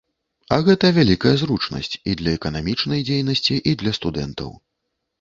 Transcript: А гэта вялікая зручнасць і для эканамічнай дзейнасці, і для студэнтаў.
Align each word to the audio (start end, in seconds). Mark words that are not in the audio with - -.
А 0.55 0.57
гэта 0.67 0.89
вялікая 0.97 1.33
зручнасць 1.43 1.91
і 2.09 2.17
для 2.23 2.35
эканамічнай 2.41 3.07
дзейнасці, 3.13 3.63
і 3.69 3.79
для 3.83 3.99
студэнтаў. 4.03 4.51